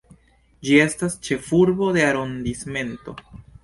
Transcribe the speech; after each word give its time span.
Ĝi 0.67 0.79
estas 0.85 1.19
ĉefurbo 1.29 1.93
de 2.01 2.09
arondismento. 2.09 3.21